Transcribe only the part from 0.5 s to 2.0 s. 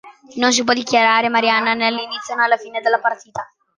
si può dichiarare "marianna" né